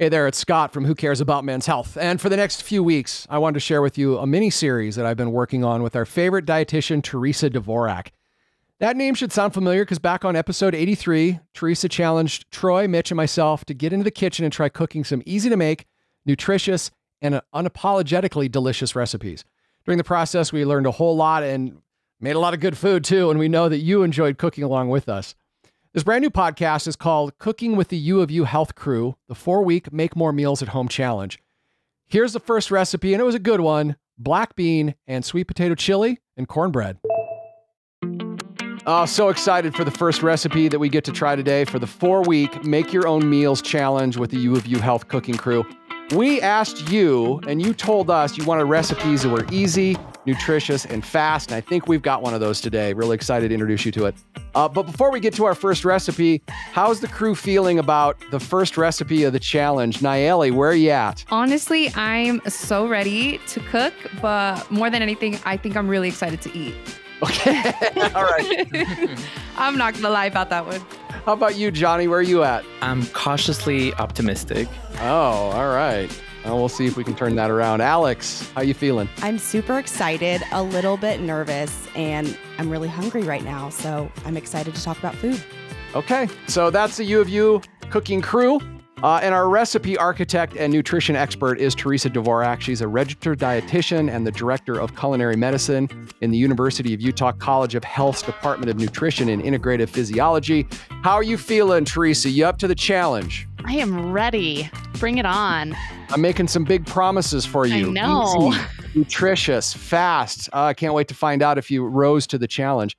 [0.00, 1.98] Hey there, it's Scot from Who Cares About Men's Health.
[1.98, 4.96] And for the next few weeks, I wanted to share with you a mini series
[4.96, 8.08] that I've been working on with our favorite dietitian, Theresa Dvorak.
[8.78, 13.16] That name should sound familiar because back on episode 83, Theresa challenged Troy, Mitch, and
[13.18, 15.84] myself to get into the kitchen and try cooking some easy to make,
[16.24, 16.90] nutritious,
[17.20, 19.44] and unapologetically delicious recipes.
[19.84, 21.82] During the process, we learned a whole lot and
[22.20, 23.28] made a lot of good food too.
[23.28, 25.34] And we know that you enjoyed cooking along with us.
[25.92, 29.34] This brand new podcast is called Cooking with the U of U Health Crew, the
[29.34, 31.36] four week Make More Meals at Home Challenge.
[32.06, 35.74] Here's the first recipe, and it was a good one black bean and sweet potato
[35.74, 36.98] chili and cornbread.
[38.86, 41.88] Oh, so excited for the first recipe that we get to try today for the
[41.88, 45.64] four week Make Your Own Meals Challenge with the U of U Health Cooking Crew.
[46.12, 49.96] We asked you, and you told us you wanted recipes that were easy,
[50.26, 51.50] nutritious, and fast.
[51.50, 52.92] And I think we've got one of those today.
[52.92, 54.16] Really excited to introduce you to it.
[54.56, 58.40] Uh, but before we get to our first recipe, how's the crew feeling about the
[58.40, 60.00] first recipe of the challenge?
[60.00, 61.24] Nayeli, where are you at?
[61.30, 66.42] Honestly, I'm so ready to cook, but more than anything, I think I'm really excited
[66.42, 66.74] to eat.
[67.22, 67.72] Okay.
[68.16, 68.66] All right.
[69.56, 70.80] I'm not going to lie about that one.
[71.26, 72.08] How about you, Johnny?
[72.08, 72.64] Where are you at?
[72.80, 74.68] I'm cautiously optimistic.
[75.00, 76.10] Oh, all right.
[76.44, 77.82] Well, we'll see if we can turn that around.
[77.82, 79.08] Alex, how you feeling?
[79.18, 83.68] I'm super excited, a little bit nervous, and I'm really hungry right now.
[83.68, 85.42] So I'm excited to talk about food.
[85.94, 88.58] Okay, so that's the U of U cooking crew.
[89.02, 92.60] Uh, and our recipe architect and nutrition expert is Theresa Dvorak.
[92.60, 95.88] She's a registered dietitian and the director of culinary medicine
[96.20, 100.66] in the University of Utah College of Health's Department of Nutrition and Integrative Physiology.
[101.02, 102.28] How are you feeling, Theresa?
[102.28, 103.48] You up to the challenge?
[103.64, 104.70] I am ready.
[104.98, 105.74] Bring it on.
[106.10, 107.88] I'm making some big promises for you.
[107.88, 108.52] I know.
[108.52, 108.60] Easy,
[108.94, 110.50] nutritious, fast.
[110.52, 112.98] Uh, I can't wait to find out if you rose to the challenge.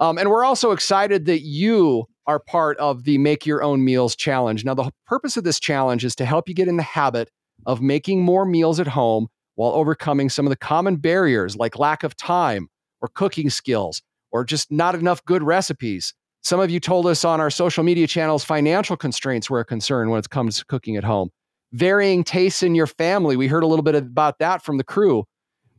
[0.00, 4.16] Um, and we're also excited that you are part of the Make Your Own Meals
[4.16, 4.64] Challenge.
[4.64, 7.30] Now, the purpose of this challenge is to help you get in the habit
[7.66, 12.02] of making more meals at home while overcoming some of the common barriers like lack
[12.02, 12.68] of time
[13.00, 16.14] or cooking skills or just not enough good recipes.
[16.42, 20.10] Some of you told us on our social media channels financial constraints were a concern
[20.10, 21.30] when it comes to cooking at home.
[21.72, 23.36] Varying tastes in your family.
[23.36, 25.24] We heard a little bit about that from the crew.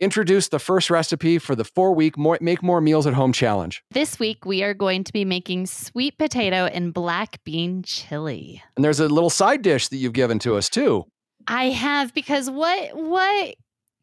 [0.00, 3.82] introduced the first recipe for the four week more, Make More Meals at Home challenge.
[3.90, 8.62] This week, we are going to be making sweet potato and black bean chili.
[8.76, 11.06] And there's a little side dish that you've given to us too.
[11.46, 13.54] I have because what what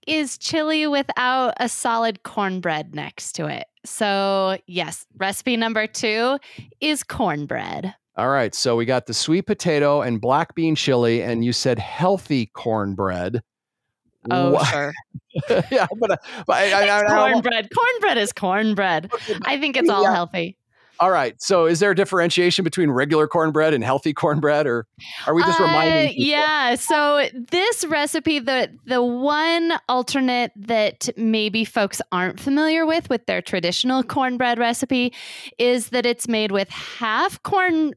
[0.07, 3.65] is chili without a solid cornbread next to it?
[3.85, 6.37] So, yes, recipe number 2
[6.81, 7.95] is cornbread.
[8.17, 8.53] All right.
[8.53, 13.41] So we got the sweet potato and black bean chili, and you said healthy cornbread.
[14.29, 14.67] Oh, what?
[14.67, 14.93] sure.
[15.71, 17.69] yeah, but, uh, but I, I, I, cornbread.
[17.75, 19.11] Cornbread is cornbread.
[19.43, 20.13] I think it's all yeah.
[20.13, 20.57] healthy.
[21.01, 21.33] All right.
[21.41, 24.85] So, is there a differentiation between regular cornbread and healthy cornbread, or
[25.25, 26.09] are we just uh, reminding?
[26.09, 26.25] People?
[26.25, 26.75] Yeah.
[26.75, 33.41] So, this recipe, the the one alternate that maybe folks aren't familiar with with their
[33.41, 35.11] traditional cornbread recipe
[35.57, 37.93] is that it's made with half corn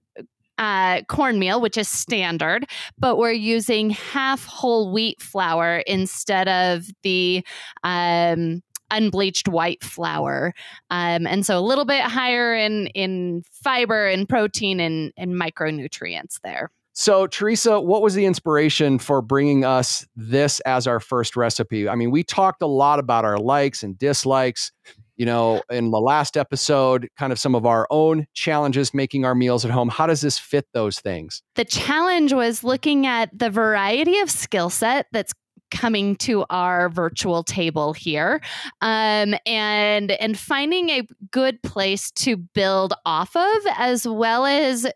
[0.57, 2.65] uh, cornmeal, which is standard,
[2.99, 7.45] but we're using half whole wheat flour instead of the
[7.83, 10.55] um, unbleached white flour.
[10.91, 16.41] Um, and so a little bit higher in, in fiber and protein and, and micronutrients
[16.43, 16.71] there.
[16.97, 21.89] So, Theresa, what was the inspiration for bringing us this as our first recipe?
[21.89, 24.71] I mean, we talked a lot about our likes and dislikes,
[25.17, 29.35] you know, in the last episode, kind of some of our own challenges making our
[29.35, 29.89] meals at home.
[29.89, 31.43] How does this fit those things?
[31.57, 35.33] The challenge was looking at the variety of skill set that's
[35.75, 38.41] coming to our virtual table here
[38.81, 44.87] um, and and finding a good place to build off of as well as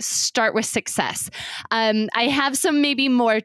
[0.00, 1.30] start with success.
[1.70, 3.40] Um, i have some maybe more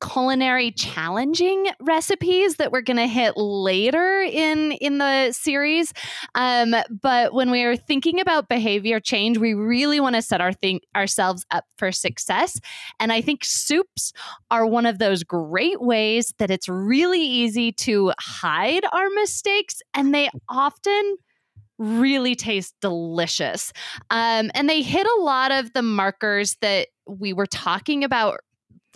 [0.00, 5.92] culinary challenging recipes that we're going to hit later in in the series
[6.34, 10.82] um, but when we're thinking about behavior change we really want to set our think
[10.94, 12.60] ourselves up for success
[13.00, 14.12] and i think soups
[14.50, 20.14] are one of those great ways that it's really easy to hide our mistakes and
[20.14, 21.16] they often
[21.78, 23.72] really taste delicious.
[24.10, 28.40] Um, and they hit a lot of the markers that we were talking about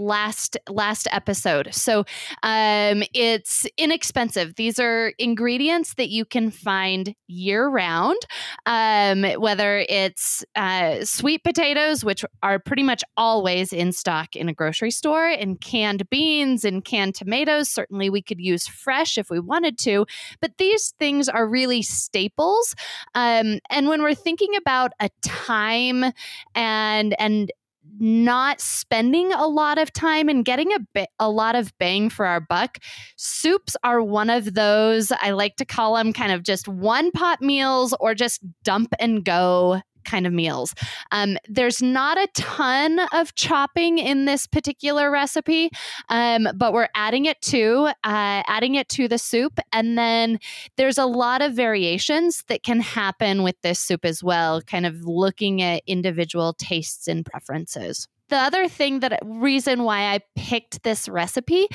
[0.02, 1.68] last last episode.
[1.72, 2.00] So
[2.42, 4.56] um, it's inexpensive.
[4.56, 8.18] These are ingredients that you can find year round.
[8.66, 14.54] Um, whether it's uh, sweet potatoes, which are pretty much always in stock in a
[14.54, 17.70] grocery store, and canned beans and canned tomatoes.
[17.70, 20.06] Certainly, we could use fresh if we wanted to,
[20.40, 22.74] but these things are really staples.
[23.14, 26.12] Um, and when we're thinking about a time
[26.54, 27.50] and and
[28.02, 32.26] not spending a lot of time and getting a bit a lot of bang for
[32.26, 32.78] our buck.
[33.16, 37.40] Soups are one of those I like to call them kind of just one pot
[37.40, 40.74] meals or just dump and go kind of meals.
[41.10, 45.70] Um, there's not a ton of chopping in this particular recipe,
[46.08, 50.38] um, but we're adding it to uh, adding it to the soup, and then
[50.76, 54.60] there's a lot of variations that can happen with this soup as well.
[54.62, 60.20] Kind of looking at individual tastes and preferences the other thing that reason why I
[60.36, 61.68] picked this recipe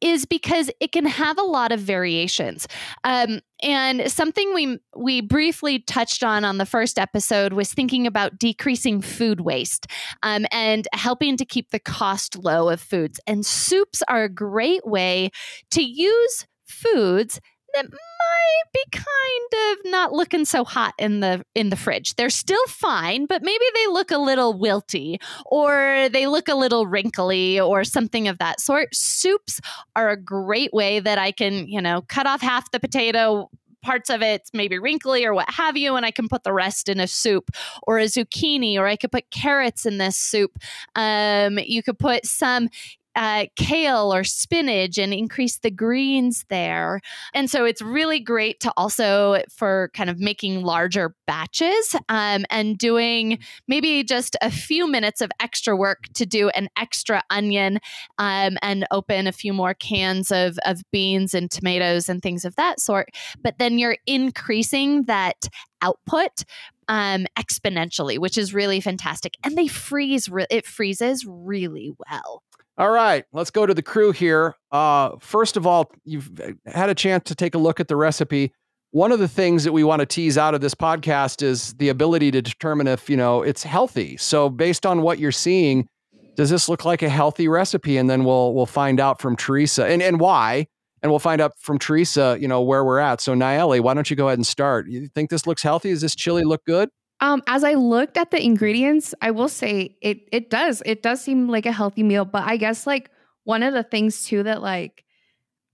[0.00, 2.68] is because it can have a lot of variations.
[3.02, 8.38] Um, and something we we briefly touched on on the first episode was thinking about
[8.38, 9.88] decreasing food waste
[10.22, 13.18] um, and helping to keep the cost low of foods.
[13.26, 15.30] And soups are a great way
[15.72, 17.40] to use foods
[17.74, 22.14] that might be kind of not looking so hot in the in the fridge.
[22.16, 26.86] They're still fine, but maybe they look a little wilty or they look a little
[26.86, 28.94] wrinkly or something of that sort.
[28.94, 29.60] Soups
[29.96, 33.50] are a great way that I can, you know, cut off half the potato
[33.82, 36.88] parts of it maybe wrinkly or what have you, and I can put the rest
[36.88, 37.50] in a soup
[37.82, 40.58] or a zucchini, or I could put carrots in this soup.
[40.96, 42.68] Um, you could put some
[43.16, 47.00] uh, kale or spinach and increase the greens there.
[47.32, 52.76] And so it's really great to also for kind of making larger batches um, and
[52.78, 53.38] doing
[53.68, 57.78] maybe just a few minutes of extra work to do an extra onion
[58.18, 62.56] um, and open a few more cans of, of beans and tomatoes and things of
[62.56, 63.10] that sort.
[63.42, 65.48] But then you're increasing that
[65.82, 66.44] output
[66.88, 69.36] um, exponentially, which is really fantastic.
[69.42, 72.42] And they freeze, re- it freezes really well.
[72.76, 74.56] All right, let's go to the crew here.
[74.72, 77.94] Uh, first of all, you've uh, had a chance to take a look at the
[77.94, 78.52] recipe.
[78.90, 81.88] One of the things that we want to tease out of this podcast is the
[81.88, 84.16] ability to determine if you know it's healthy.
[84.16, 85.86] So, based on what you're seeing,
[86.34, 87.96] does this look like a healthy recipe?
[87.96, 90.66] And then we'll we'll find out from Theresa and and why,
[91.00, 93.20] and we'll find out from Theresa, you know, where we're at.
[93.20, 94.88] So, Nayeli, why don't you go ahead and start?
[94.88, 95.90] You think this looks healthy?
[95.90, 96.88] Does this chili look good?
[97.20, 100.82] Um, as I looked at the ingredients, I will say it it does.
[100.84, 103.10] It does seem like a healthy meal, but I guess like
[103.44, 105.04] one of the things too that like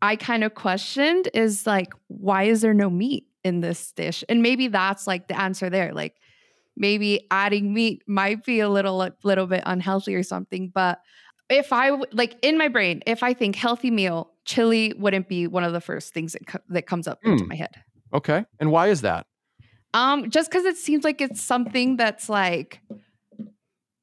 [0.02, 4.22] I kind of questioned is like why is there no meat in this dish?
[4.28, 5.92] And maybe that's like the answer there.
[5.92, 6.16] Like
[6.76, 11.00] maybe adding meat might be a little a little bit unhealthy or something, but
[11.50, 15.64] if I like in my brain, if I think healthy meal, chili wouldn't be one
[15.64, 17.32] of the first things that, co- that comes up mm.
[17.32, 17.48] into hmm.
[17.48, 17.75] my head.
[18.14, 18.44] Okay.
[18.60, 19.26] And why is that?
[19.92, 22.81] Um, just because it seems like it's something that's like,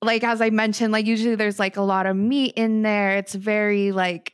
[0.01, 3.17] like as I mentioned, like usually there's like a lot of meat in there.
[3.17, 4.33] It's very like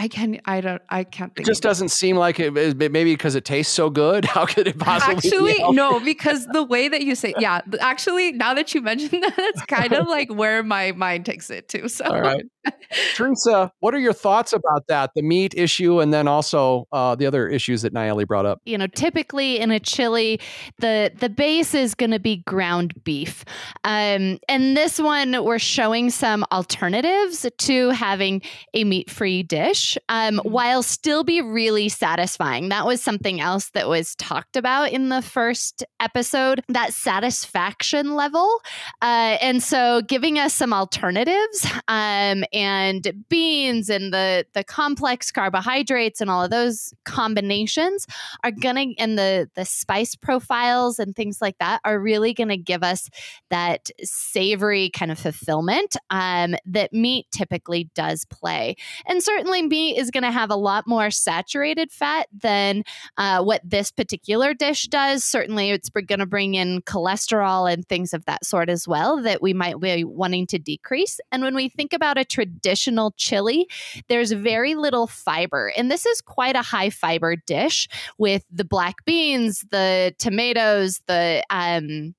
[0.00, 1.46] I can I don't I can't think.
[1.46, 2.52] It just doesn't seem like it.
[2.52, 4.24] Maybe because it tastes so good.
[4.38, 5.16] How could it possibly?
[5.16, 7.62] Actually, no, because the way that you say, yeah.
[7.80, 11.68] Actually, now that you mentioned that, it's kind of like where my mind takes it
[11.70, 11.88] to.
[11.88, 12.44] So, all right,
[13.14, 15.10] Theresa, what are your thoughts about that?
[15.16, 18.60] The meat issue, and then also uh, the other issues that Nayeli brought up.
[18.64, 20.38] You know, typically in a chili,
[20.78, 23.44] the the base is going to be ground beef,
[23.82, 28.42] um, and this one we're showing some alternatives to having
[28.74, 30.48] a meat free dish um, mm-hmm.
[30.50, 32.68] while still be really satisfying.
[32.68, 38.60] That was something else that was talked about in the first episode that satisfaction level.
[39.00, 46.20] Uh, and so giving us some alternatives um, and beans and the, the complex carbohydrates
[46.20, 48.06] and all of those combinations
[48.44, 52.48] are going to, and the, the spice profiles and things like that are really going
[52.48, 53.08] to give us
[53.50, 58.76] that savory kind of fulfillment um, that meat typically does play.
[59.06, 62.82] And certainly is going to have a lot more saturated fat than
[63.16, 65.24] uh, what this particular dish does.
[65.24, 69.42] Certainly, it's going to bring in cholesterol and things of that sort as well that
[69.42, 71.20] we might be wanting to decrease.
[71.32, 73.68] And when we think about a traditional chili,
[74.08, 75.72] there's very little fiber.
[75.76, 81.44] And this is quite a high fiber dish with the black beans, the tomatoes, the
[81.50, 82.14] um,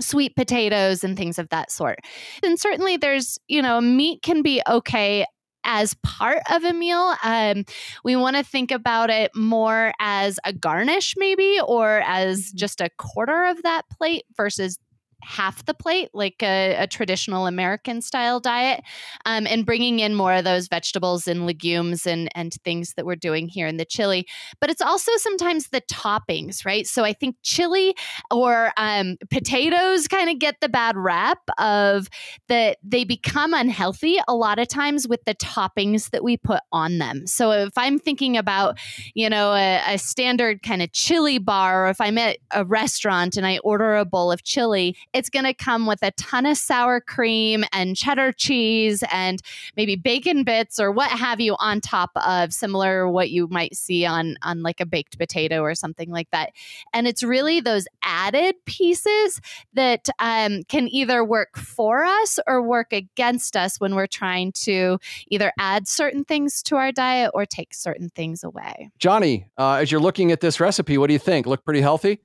[0.00, 1.98] sweet potatoes and things of that sort.
[2.42, 5.24] And certainly there's, you know, meat can be okay
[5.64, 7.14] as part of a meal.
[7.22, 7.64] Um,
[8.04, 12.90] we want to think about it more as a garnish, maybe, or as just a
[12.98, 14.78] quarter of that plate versus
[15.22, 18.82] half the plate, like a, a traditional American style diet,
[19.24, 23.16] um, and bringing in more of those vegetables and legumes and, and things that we're
[23.16, 24.26] doing here in the chili.
[24.60, 26.86] But it's also sometimes the toppings, right?
[26.86, 27.94] So I think chili
[28.30, 32.08] or um, potatoes kind of get the bad rap of
[32.48, 36.98] that they become unhealthy a lot of times with the toppings that we put on
[36.98, 37.26] them.
[37.26, 38.78] So if I'm thinking about,
[39.14, 43.36] you know, a, a standard kind of chili bar, or if I'm at a restaurant
[43.36, 46.56] and I order a bowl of chili, it's going to come with a ton of
[46.56, 49.42] sour cream and cheddar cheese and
[49.76, 54.04] maybe bacon bits or what have you on top of similar what you might see
[54.06, 56.52] on on like a baked potato or something like that.
[56.92, 59.40] And it's really those added pieces
[59.74, 64.98] that um, can either work for us or work against us when we're trying to
[65.28, 68.90] either add certain things to our diet or take certain things away.
[68.98, 71.46] Johnny, uh, as you're looking at this recipe, what do you think?
[71.46, 72.20] Look pretty healthy?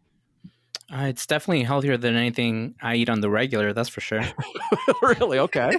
[0.91, 4.23] Uh, it's definitely healthier than anything I eat on the regular, that's for sure.
[5.01, 5.39] really?
[5.39, 5.77] Okay.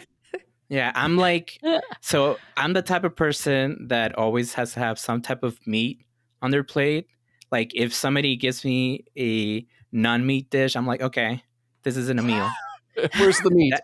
[0.68, 1.58] Yeah, I'm like,
[2.02, 6.04] so I'm the type of person that always has to have some type of meat
[6.42, 7.06] on their plate.
[7.50, 11.42] Like if somebody gives me a non meat dish, I'm like, okay,
[11.84, 12.50] this isn't a meal.
[13.16, 13.74] Where's the meat?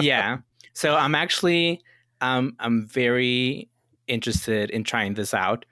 [0.00, 0.38] yeah.
[0.74, 1.80] So I'm actually,
[2.20, 3.70] um, I'm very
[4.06, 5.64] interested in trying this out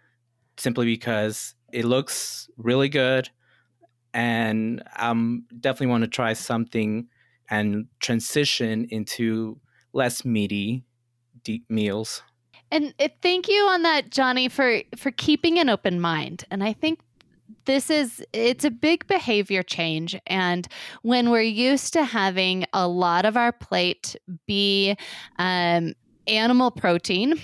[0.56, 3.28] simply because it looks really good
[4.14, 7.08] and I'm definitely want to try something
[7.50, 9.60] and transition into
[9.92, 10.84] less meaty
[11.42, 12.22] deep meals.
[12.70, 16.44] And uh, thank you on that, Johnny, for for keeping an open mind.
[16.50, 17.00] And I think
[17.64, 20.68] this is it's a big behavior change and
[21.02, 24.96] when we're used to having a lot of our plate be
[25.38, 25.94] um,
[26.26, 27.40] animal protein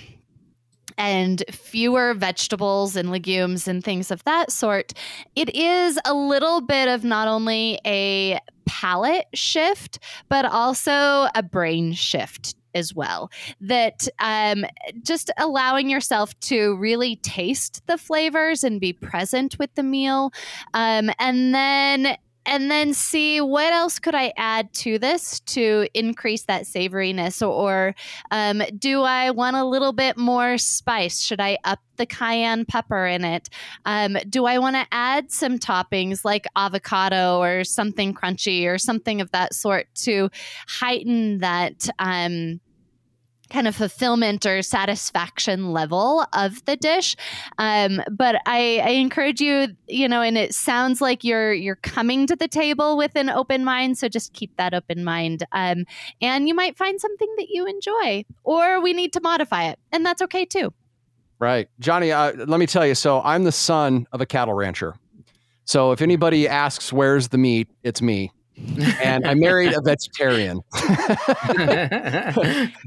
[0.97, 4.93] and fewer vegetables and legumes and things of that sort,
[5.35, 9.99] it is a little bit of not only a palate shift,
[10.29, 13.31] but also a brain shift as well.
[13.61, 14.65] That um,
[15.01, 20.31] just allowing yourself to really taste the flavors and be present with the meal.
[20.73, 26.43] Um, and then and then see what else could I add to this to increase
[26.43, 27.95] that savoriness, or,
[28.31, 31.21] um, do I want a little bit more spice?
[31.21, 33.49] Should I up the cayenne pepper in it?
[33.85, 39.21] Um, do I want to add some toppings like avocado or something crunchy or something
[39.21, 40.29] of that sort to
[40.67, 41.87] heighten that?
[41.99, 42.59] Um,
[43.49, 47.15] kind of fulfillment or satisfaction level of the dish.
[47.57, 52.27] Um, but I, I, encourage you, you know, and it sounds like you're you're coming
[52.27, 53.97] to the table with an open mind.
[53.97, 55.85] So just keep that open mind, um,
[56.21, 60.05] and you might find something that you enjoy, or we need to modify it, and
[60.05, 60.73] that's okay too.
[61.39, 62.11] Right, Johnny.
[62.11, 62.95] Uh, let me tell you.
[62.95, 64.95] So I'm the son of a cattle rancher.
[65.65, 70.61] So if anybody asks where's the meat, it's me and I married a vegetarian.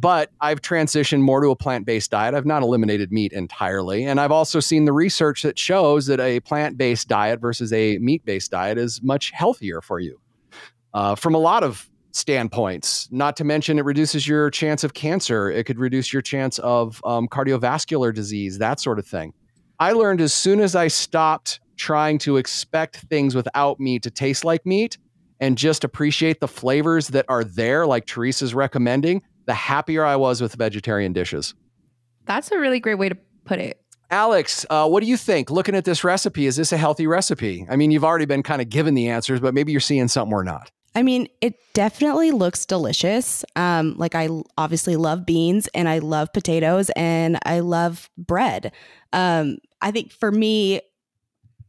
[0.01, 2.35] but I've transitioned more to a plant based diet.
[2.35, 4.05] I've not eliminated meat entirely.
[4.05, 7.99] And I've also seen the research that shows that a plant based diet versus a
[7.99, 10.21] meat based diet is much healthier for you
[10.95, 13.09] uh, from a lot of standpoints.
[13.11, 17.01] Not to mention, it reduces your chance of cancer, it could reduce your chance of
[17.05, 19.35] um, cardiovascular disease, that sort of thing.
[19.79, 24.45] I learned as soon as I stopped trying to expect things without meat to taste
[24.45, 24.99] like meat
[25.41, 30.41] and just appreciate the flavors that are there, like Theresa's recommending, the happier I was
[30.41, 31.55] with vegetarian dishes.
[32.27, 33.81] That's a really great way to put it.
[34.11, 35.51] Alex, uh, what do you think?
[35.51, 37.67] Looking at this recipe, is this a healthy recipe?
[37.69, 40.33] I mean, you've already been kind of given the answers, but maybe you're seeing something
[40.33, 40.71] we're not.
[40.95, 43.45] I mean, it definitely looks delicious.
[43.55, 48.73] Um, like I obviously love beans and I love potatoes and I love bread.
[49.13, 50.81] Um, I think for me,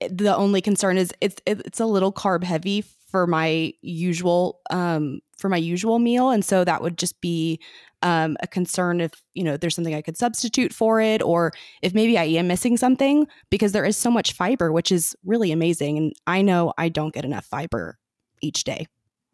[0.09, 5.49] the only concern is it's it's a little carb heavy for my usual um, for
[5.49, 7.59] my usual meal and so that would just be
[8.01, 11.51] um, a concern if you know there's something i could substitute for it or
[11.81, 15.51] if maybe i am missing something because there is so much fiber which is really
[15.51, 17.97] amazing and i know i don't get enough fiber
[18.41, 18.85] each day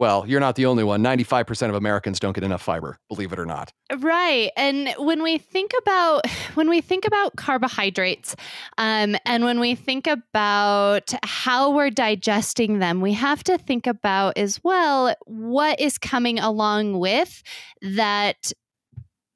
[0.06, 1.02] well, you're not the only one.
[1.02, 3.74] 95% of Americans don't get enough fiber, believe it or not.
[3.98, 4.52] Right.
[4.56, 8.36] And when we think about when we think about carbohydrates,
[8.78, 14.38] um, and when we think about how we're digesting them, we have to think about
[14.38, 17.42] as well what is coming along with
[17.82, 18.52] that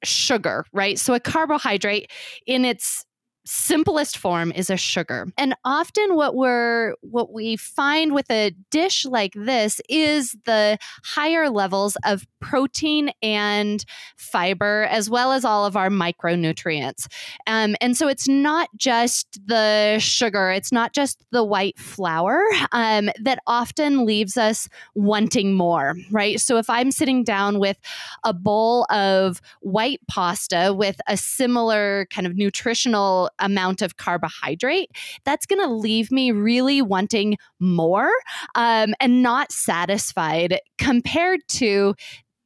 [0.04, 1.00] sugar, right?
[1.00, 2.12] So a carbohydrate
[2.46, 3.04] in its
[3.44, 5.26] simplest form is a sugar.
[5.36, 11.48] And often what we're what we find with a dish like this is the higher
[11.48, 13.84] levels of protein and
[14.16, 17.06] fiber as well as all of our micronutrients.
[17.46, 22.42] Um, and so it's not just the sugar, it's not just the white flour
[22.72, 26.40] um, that often leaves us wanting more, right?
[26.40, 27.78] So if I'm sitting down with
[28.24, 34.90] a bowl of white pasta with a similar kind of nutritional amount of carbohydrate,
[35.24, 38.10] that's going to leave me really wanting more
[38.54, 41.94] um, and not satisfied compared to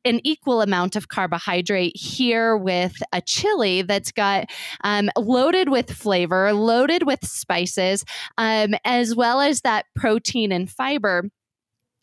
[0.05, 4.47] an equal amount of carbohydrate here with a chili that's got
[4.83, 8.05] um, loaded with flavor, loaded with spices,
[8.37, 11.25] um, as well as that protein and fiber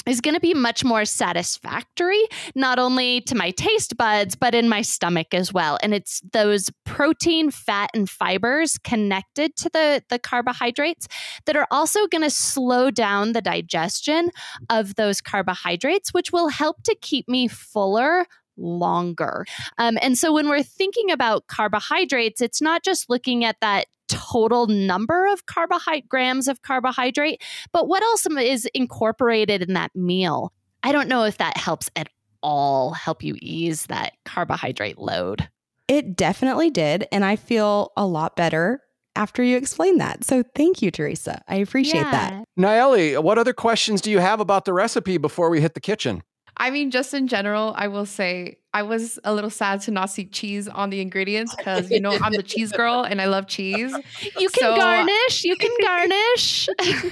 [0.05, 2.21] is going to be much more satisfactory,
[2.55, 5.77] not only to my taste buds, but in my stomach as well.
[5.83, 11.07] And it's those protein, fat, and fibers connected to the, the carbohydrates
[11.45, 14.31] that are also going to slow down the digestion
[14.69, 18.25] of those carbohydrates, which will help to keep me fuller
[18.57, 19.45] longer.
[19.77, 24.67] Um, and so when we're thinking about carbohydrates, it's not just looking at that total
[24.67, 27.41] number of carbohydrate grams of carbohydrate,
[27.71, 30.53] but what else is incorporated in that meal?
[30.83, 32.09] I don't know if that helps at
[32.43, 35.47] all help you ease that carbohydrate load.
[35.87, 37.07] It definitely did.
[37.11, 38.81] And I feel a lot better
[39.15, 40.23] after you explained that.
[40.23, 41.41] So thank you, Theresa.
[41.47, 42.11] I appreciate yeah.
[42.11, 42.45] that.
[42.57, 46.23] Nayeli, what other questions do you have about the recipe before we hit the kitchen?
[46.57, 50.09] I mean, just in general, I will say I was a little sad to not
[50.09, 53.47] see cheese on the ingredients because you know I'm the cheese girl and I love
[53.47, 53.91] cheese.
[54.37, 55.43] You can so, uh, garnish.
[55.43, 56.69] You can garnish.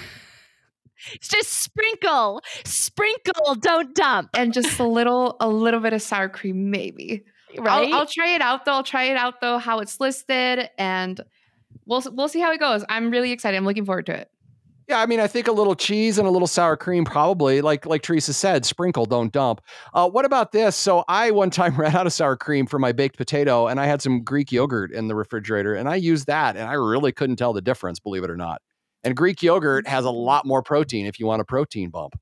[1.21, 6.69] just sprinkle, sprinkle, don't dump, and just a little, a little bit of sour cream,
[6.69, 7.23] maybe.
[7.57, 7.91] Right.
[7.91, 8.73] I'll, I'll try it out though.
[8.73, 11.19] I'll try it out though, how it's listed, and
[11.85, 12.83] we'll we'll see how it goes.
[12.89, 13.57] I'm really excited.
[13.57, 14.31] I'm looking forward to it.
[14.89, 17.61] Yeah, I mean, I think a little cheese and a little sour cream, probably.
[17.61, 19.61] Like like Theresa said, sprinkle, don't dump.
[19.93, 20.75] Uh, what about this?
[20.75, 23.85] So I one time ran out of sour cream for my baked potato, and I
[23.85, 27.35] had some Greek yogurt in the refrigerator, and I used that, and I really couldn't
[27.35, 28.63] tell the difference, believe it or not.
[29.03, 32.15] And Greek yogurt has a lot more protein if you want a protein bump.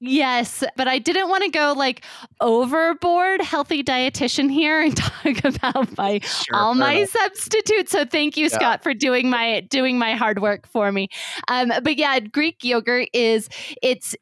[0.00, 2.04] Yes, but I didn't want to go like
[2.42, 7.10] overboard healthy dietitian here and talk about my sure, all my enough.
[7.10, 7.92] substitutes.
[7.92, 8.56] So thank you, yeah.
[8.56, 11.08] Scot, for doing my doing my hard work for me.
[11.48, 13.48] Um, but yeah, Greek yogurt is
[13.82, 14.14] it's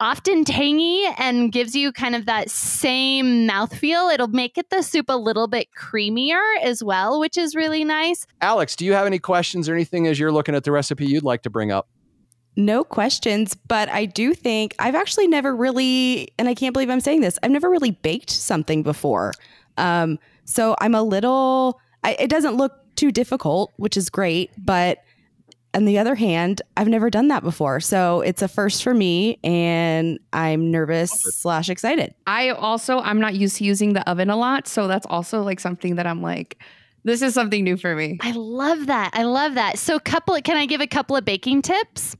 [0.00, 4.12] often tangy and gives you kind of that same mouthfeel.
[4.12, 8.26] It'll make it the soup a little bit creamier as well, which is really nice.
[8.40, 11.22] Alex, do you have any questions or anything as you're looking at the recipe you'd
[11.22, 11.88] like to bring up?
[12.64, 17.00] No questions, but I do think I've actually never really, and I can't believe I'm
[17.00, 19.32] saying this, I've never really baked something before.
[19.76, 24.98] Um, so I'm a little, I, it doesn't look too difficult, which is great, but
[25.72, 27.78] on the other hand, I've never done that before.
[27.80, 32.12] So it's a first for me and I'm nervous slash excited.
[32.26, 34.66] I also, I'm not used to using the oven a lot.
[34.66, 36.60] So that's also like something that I'm like,
[37.04, 38.18] this is something new for me.
[38.20, 39.10] I love that.
[39.14, 39.78] I love that.
[39.78, 42.16] So couple can I give a couple of baking tips?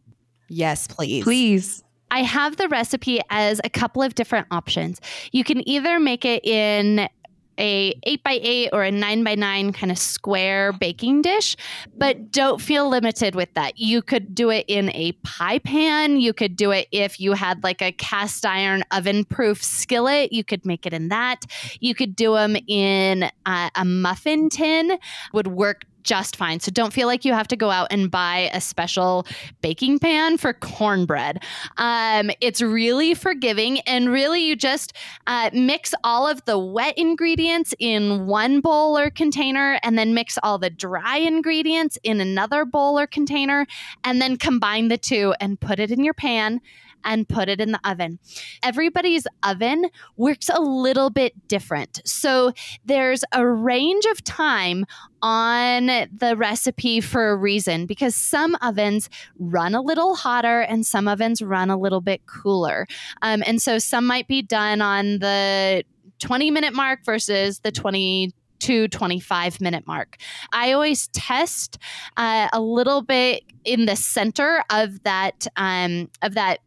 [0.51, 1.25] Yes, please.
[1.25, 1.85] Please.
[2.11, 5.01] I have the recipe as a couple of different options.
[5.31, 7.09] You can either make it in
[7.57, 11.57] a 8 by 8 or a 9 by 9 kind of square baking dish,
[11.97, 13.79] but don't feel limited with that.
[13.79, 16.19] You could do it in a pie pan.
[16.19, 20.33] You could do it if you had like a cast iron oven proof skillet.
[20.33, 21.45] You could make it in that.
[21.81, 24.99] You could do them in a, a muffin tin,
[25.33, 26.61] would work just fine.
[26.61, 29.27] So don't feel like you have to go out and buy a special
[29.61, 31.43] baking pan for cornbread.
[31.77, 34.93] Um, it's really forgiving, and really you just
[35.27, 40.39] uh, mix all of the wet ingredients in one bowl or container, and then mix
[40.43, 43.67] all the dry ingredients in another bowl or container,
[44.05, 46.61] and then combine the two and put it in your pan
[47.05, 48.19] and put it in the oven.
[48.63, 49.87] Everybody's oven
[50.17, 52.01] works a little bit different.
[52.05, 52.53] So
[52.85, 54.87] there's a range of time
[55.23, 59.09] on the recipe for a reason because some ovens
[59.39, 62.87] run a little hotter and some ovens run a little bit cooler.
[63.23, 65.85] Um, and so some might be done on the
[66.21, 70.17] 20 minute mark versus the 20 to 25 minute mark.
[70.53, 71.79] I always test
[72.17, 76.61] uh, a little bit in the center of that um, of that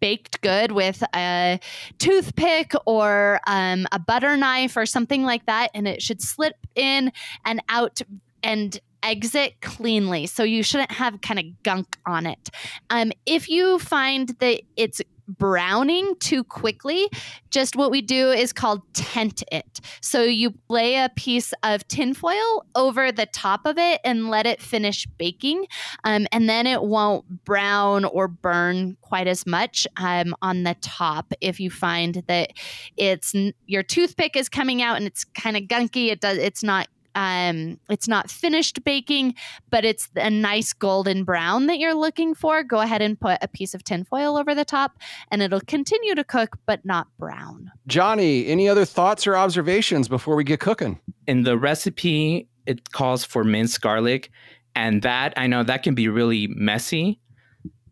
[0.00, 1.60] baked good with a
[1.98, 7.12] toothpick or um, a butter knife or something like that, and it should slip in
[7.44, 8.00] and out
[8.42, 10.26] and exit cleanly.
[10.26, 12.50] So you shouldn't have kind of gunk on it.
[12.90, 15.00] Um, if you find that it's
[15.38, 17.08] browning too quickly,
[17.50, 19.80] just what we do is called tent it.
[20.00, 24.60] So you lay a piece of tinfoil over the top of it and let it
[24.60, 25.66] finish baking.
[26.04, 31.32] Um, and then it won't brown or burn quite as much um, on the top
[31.40, 32.52] if you find that
[32.96, 33.34] it's
[33.66, 36.10] your toothpick is coming out and it's kind of gunky.
[36.10, 36.38] It does.
[36.38, 39.34] It's not um, it's not finished baking,
[39.70, 43.48] but it's a nice golden brown that you're looking for, go ahead and put a
[43.48, 44.98] piece of tinfoil over the top
[45.30, 47.70] and it'll continue to cook, but not brown.
[47.86, 51.00] Johnny, any other thoughts or observations before we get cooking?
[51.26, 54.30] In the recipe, it calls for minced garlic.
[54.74, 57.20] And that, I know that can be really messy.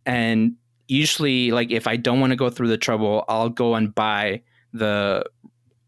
[0.06, 0.54] And
[0.86, 4.42] usually, like, if I don't want to go through the trouble, I'll go and buy
[4.72, 5.24] the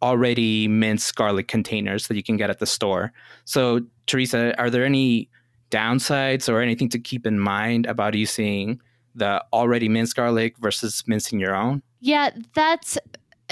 [0.03, 3.13] already minced garlic containers that you can get at the store.
[3.45, 5.29] So, Theresa, are there any
[5.71, 8.81] downsides or anything to keep in mind about using
[9.15, 11.83] the already minced garlic versus mincing your own?
[12.01, 12.99] Yeah, that's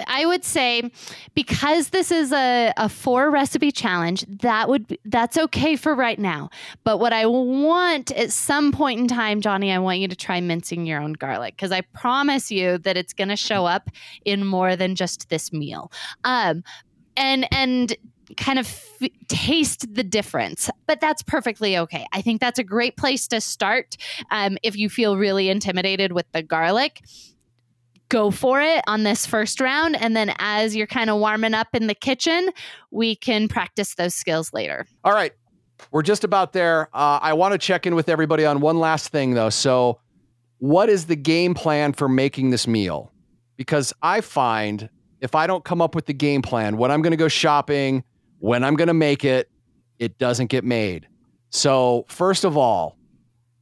[0.06, 0.90] I would say
[1.34, 6.50] because this is a, a four recipe challenge, that would that's okay for right now.
[6.84, 10.40] But what I want at some point in time, Johnny, I want you to try
[10.40, 13.90] mincing your own garlic because I promise you that it's going to show up
[14.24, 15.90] in more than just this meal.
[16.24, 16.62] Um,
[17.16, 17.96] and and
[18.36, 18.66] kind of
[19.00, 20.70] f- taste the difference.
[20.86, 22.06] But that's perfectly okay.
[22.12, 23.96] I think that's a great place to start
[24.30, 27.02] um, if you feel really intimidated with the garlic
[28.08, 29.96] go for it on this first round.
[30.00, 32.50] And then as you're kind of warming up in the kitchen,
[32.90, 34.86] we can practice those skills later.
[35.04, 35.32] All right.
[35.92, 36.88] We're just about there.
[36.92, 39.50] Uh, I want to check in with everybody on one last thing, though.
[39.50, 40.00] So,
[40.58, 43.12] what is the game plan for making this meal?
[43.56, 44.90] Because I find
[45.20, 48.02] if I don't come up with the game plan, when I'm going to go shopping,
[48.38, 49.48] when I'm going to make it,
[50.00, 51.06] it doesn't get made.
[51.50, 52.98] So, first of all,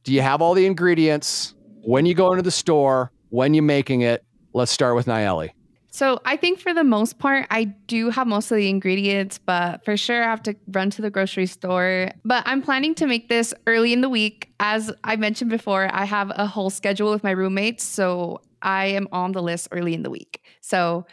[0.03, 4.01] do you have all the ingredients when you go into the store, when you're making
[4.01, 4.23] it?
[4.57, 5.51] Let's start with Nayeli.
[5.91, 9.85] So I think for the most part, I do have most of the ingredients, but
[9.85, 12.09] for sure I have to run to the grocery store.
[12.25, 14.51] But I'm planning to make this early in the week.
[14.59, 17.83] As I mentioned before, I have a whole schedule with my roommates.
[17.83, 20.43] So I am on the list early in the week.
[20.61, 21.05] So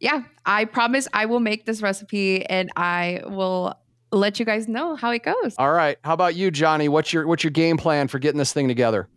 [0.00, 3.74] yeah, I promise I will make this recipe and I will
[4.10, 5.54] let you guys know how it goes.
[5.58, 5.96] All right.
[6.04, 6.88] How about you, Johnny?
[6.88, 9.08] What's your what's your game plan for getting this thing together?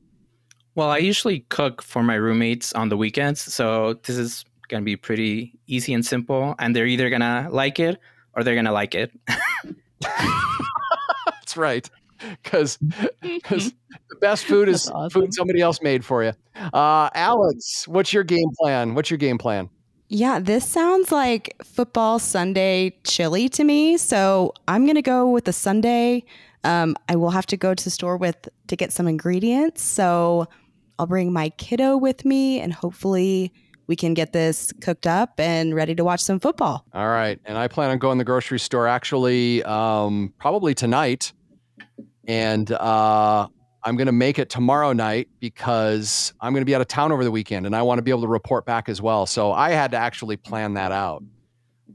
[0.76, 4.86] Well, I usually cook for my roommates on the weekends, so this is going to
[4.86, 6.56] be pretty easy and simple.
[6.60, 7.98] And they're either going to like it
[8.34, 9.12] or they're going to like it.
[10.02, 11.90] That's right.
[12.44, 12.78] Because
[13.22, 13.74] the
[14.20, 15.22] best food is awesome.
[15.22, 16.34] food somebody else made for you.
[16.74, 18.96] Uh, Alex, what's your game plan?
[18.96, 19.70] What's your game plan?
[20.08, 23.98] Yeah, this sounds like football Sunday chili to me.
[23.98, 26.24] So I'm going to go with the Sunday.
[26.64, 29.82] Um, I will have to go to the store with to get some ingredients.
[29.82, 30.48] So
[31.00, 33.52] I'll bring my kiddo with me and hopefully
[33.88, 36.86] we can get this cooked up and ready to watch some football.
[36.94, 37.40] All right.
[37.46, 41.34] And I plan on going to the grocery store actually um, probably tonight.
[42.28, 43.48] And uh,
[43.84, 47.12] I'm going to make it tomorrow night because I'm going to be out of town
[47.12, 49.28] over the weekend and I want to be able to report back as well.
[49.28, 51.24] So I had to actually plan that out.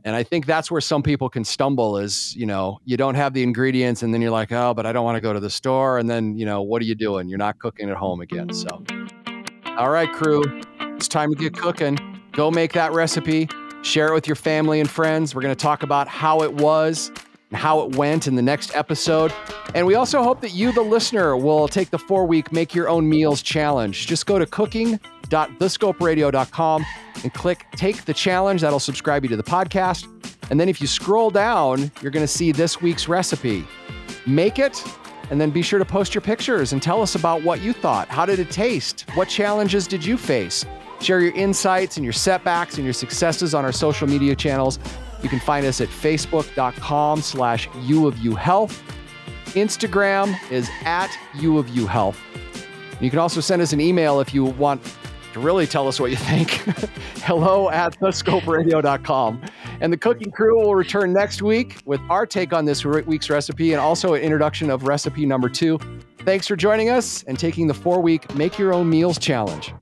[0.05, 3.35] And I think that's where some people can stumble is, you know, you don't have
[3.35, 5.51] the ingredients and then you're like, oh, but I don't want to go to the
[5.51, 5.99] store.
[5.99, 7.29] And then, you know, what are you doing?
[7.29, 8.53] You're not cooking at home again.
[8.55, 8.83] So,
[9.77, 10.43] all right, crew,
[10.81, 11.99] it's time to get cooking.
[12.33, 13.49] Go make that recipe,
[13.83, 15.35] share it with your family and friends.
[15.35, 17.11] We're going to talk about how it was
[17.51, 19.33] and how it went in the next episode.
[19.75, 22.89] And we also hope that you, the listener, will take the four week Make Your
[22.89, 24.07] Own Meals challenge.
[24.07, 24.47] Just go to
[25.31, 26.87] cooking.thescoperadio.com
[27.23, 28.61] and click Take the Challenge.
[28.61, 30.07] That'll subscribe you to the podcast.
[30.51, 33.67] And then if you scroll down, you're going to see this week's recipe.
[34.27, 34.83] Make it,
[35.31, 38.09] and then be sure to post your pictures and tell us about what you thought.
[38.09, 39.07] How did it taste?
[39.15, 40.67] What challenges did you face?
[41.01, 44.79] Share your insights and your setbacks and your successes on our social media channels.
[45.23, 48.83] You can find us at facebook.com slash u of u health.
[49.55, 52.21] Instagram is at u of u health.
[53.01, 54.83] You can also send us an email if you want
[55.33, 56.51] to really tell us what you think.
[57.23, 59.43] Hello at thescoperadio.com.
[59.81, 63.73] And the cooking crew will return next week with our take on this week's recipe
[63.73, 65.79] and also an introduction of recipe number two.
[66.21, 69.73] Thanks for joining us and taking the four week Make Your Own Meals challenge.